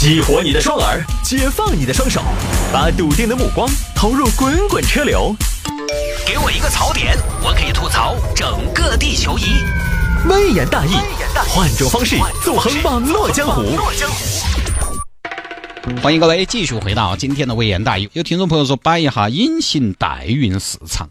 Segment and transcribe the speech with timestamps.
[0.00, 2.22] 激活你的双耳，解放你的双手，
[2.72, 5.34] 把笃定的目光投入滚滚车流。
[6.24, 9.42] 给我一个槽点，我可以吐槽整个地球仪。
[10.28, 10.92] 微言大义，
[11.48, 13.76] 换种方式纵横网络江湖。
[16.00, 18.08] 欢迎各位继续回到今天的微言大义。
[18.12, 21.08] 有听众朋友说摆一下隐形代孕市场，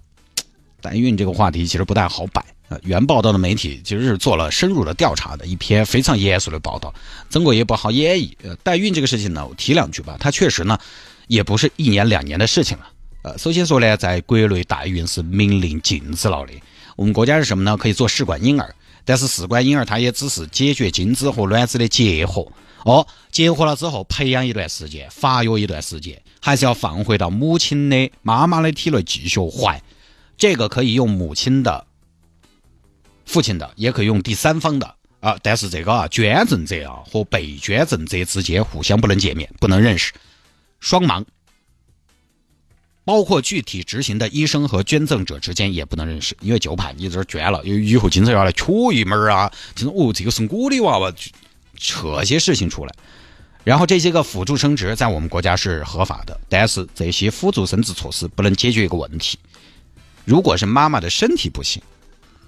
[0.82, 2.42] 代孕这个话题其实不太好摆。
[2.70, 6.94] 呃，原报道的媒体其实是做了深入的调查的一篇非常严肃的报道，
[7.30, 8.34] 曾国也不好演绎。
[8.44, 10.78] 呃，代孕这个事情呢，我提两句吧，它确实呢，
[11.28, 12.88] 也不是一年两年的事情了。
[13.22, 16.52] 呃，首先说呢，在国内代孕是明令禁止了的。
[16.98, 17.78] 我们国家是什么呢？
[17.78, 18.76] 可以做试管婴儿，
[19.06, 22.46] 但是试管婴儿它也只是解决精子和卵子的结合。
[22.84, 29.82] 哦，结合了之后培养一段时间，发育一段时间，还是要放回到母亲的妈妈的体内继续怀。
[30.38, 31.86] 这个可以用母亲的。
[33.28, 40.14] 父亲的也可以用第三方的啊，但是这个啊捐赠者啊和被捐赠者之间互相不能见面，不能认识，
[40.80, 41.26] 双盲，
[43.04, 51.14] 包括具体执行的医生和捐赠者之间也不能认识，因为就怕你这捐了，以后经常要来取一门啊，就是哦这个是我的娃娃，
[51.76, 52.96] 扯些事情出来。
[53.66, 59.38] 然后这些个辅助生殖在我们国家是合法的，但是这些辅助生殖措施不能解决一个问题，
[60.24, 61.82] 如果是妈妈的身体不行。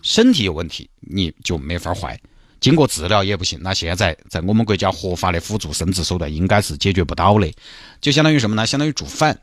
[0.02, 2.18] 身体有问题，你就没法怀，
[2.62, 3.60] 经过治疗也不行。
[3.62, 7.52] 那现在在我们国家合法的辅助生殖手段应该是解决不到的，
[8.00, 8.66] 就相当于什么呢？
[8.66, 9.38] 相当于煮饭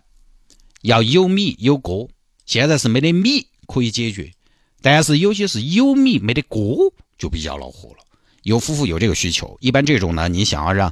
[0.82, 2.08] 要有米有锅，
[2.46, 4.32] 现在是没得米可以解决，
[4.80, 8.04] 但是有些是有米没得锅就比较恼火了。
[8.42, 10.90] 有夫妇有这个需求，一般这种呢，你想要让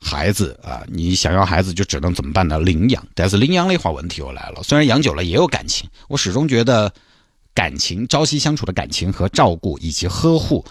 [0.00, 2.58] 孩子啊，你想要孩子就只能怎么办呢？
[2.58, 3.06] 领养。
[3.14, 6.92] 但是领养的话问题又来了，虽然养久了也有感情，我始终觉得。
[7.58, 10.64] 感情朝夕相处的感情和照顾以及呵护，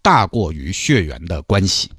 [0.00, 1.90] 大过于血缘的关系，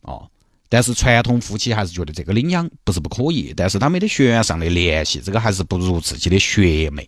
[0.00, 0.28] 哦。
[0.68, 7.06] 但是传统夫妻还是觉得这个领养不是不可以，但是他没得血缘上的联系，这个还是不如自己的血脉。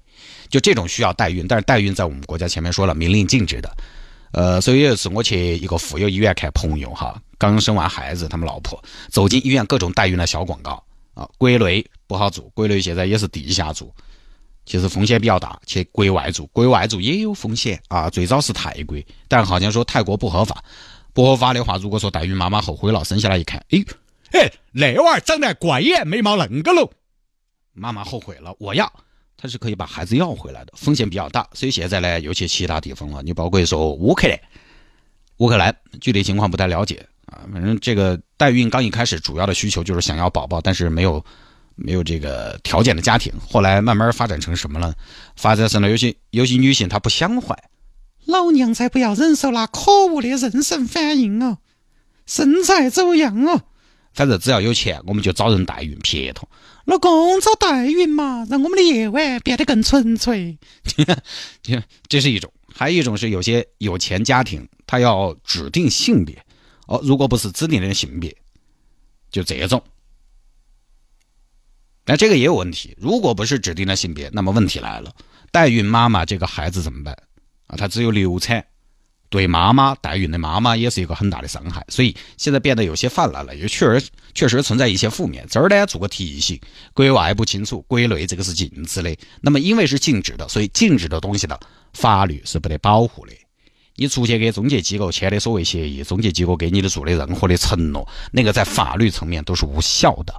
[0.48, 3.76] 就这种需要代孕，但是代孕在我们国家前面说了明令禁止的。
[4.30, 8.80] 呃，所以有一次我去一个妇幼医院看朋友哈，刚生完孩子，他们老婆
[9.10, 10.80] 走进医院，各种代孕的小广告
[11.14, 13.92] 啊，国内不好做，国内现在也是地下做。
[14.64, 18.08] 其实风险比较大，去国外做，国外做也有风险啊。
[18.08, 18.96] 最早是泰国，
[19.26, 20.62] 但好像说泰国不合法，
[21.12, 23.84] 不合法的话，如果说代孕妈妈后悔了，生下来一看，哎，
[24.30, 26.90] 哎，那娃儿长得怪眼，眉毛恁个喽，
[27.72, 28.90] 妈妈后悔了，我要，
[29.36, 31.44] 他是可以把孩子要回来的，风险比较大。
[31.54, 34.40] 所以现在呢，尤其其他地方了，你包括说乌克兰，
[35.38, 37.42] 乌克兰具体情况不太了解啊。
[37.52, 41.24] 反正这个代孕刚一开始主要的需求就是想要宝宝，但是没有。
[41.76, 44.94] 没有这个条件的家庭，后来慢慢发展成什么了？
[45.36, 47.56] 发展成了有些有些女性她不想怀，
[48.26, 51.58] 老娘才不要忍受那可恶的妊娠反应哦，
[52.26, 53.62] 身材走样哦。
[54.14, 56.46] 反正只要有钱，我们就找人代孕撇脱。
[56.84, 60.58] 老公找代孕嘛，让我们的夜晚变得更纯粹。
[62.08, 66.44] 这是一种，还有一种是有些有钱家庭，他要指定性别
[66.86, 68.36] 哦，如果不是指定的性别，
[69.30, 69.82] 就这种。
[72.12, 75.10] 那这个也有问题，如果不是指定的性别，那么问题来了，
[75.50, 77.16] 代孕妈妈这个孩子怎么办
[77.68, 77.74] 啊？
[77.74, 78.62] 她只有流产，
[79.30, 85.46] 对妈妈代孕的妈妈也是一个很大的伤害，所以现在变得有些泛滥了，也确实确实存在一些负面。
[85.48, 86.60] 这儿呢做个提醒，
[86.92, 89.16] 国外不清楚，国内这个是禁止的。
[89.40, 91.58] 那么因为是禁止的，所以禁止的东西呢，
[91.94, 93.32] 法律是不得保护的。
[93.96, 100.34] 你出去给中介机构签的所谓协议，中介机构给你的做的任何的承诺，那个在法律层面都是无效的。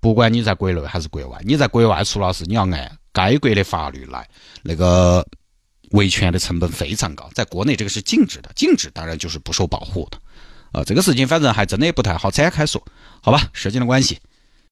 [0.00, 4.28] 不管你在国内还是国外，你在国外出了事，你要按该国的法律来，
[4.62, 5.26] 那个
[5.90, 7.28] 维权的成本非常高。
[7.34, 10.18] 在国内这个是禁止的，禁止当然就是不受保护的。
[10.72, 12.82] 啊，这个事情反正还真的不太好展开说，
[13.20, 13.48] 好吧？
[13.52, 14.18] 时间的关系，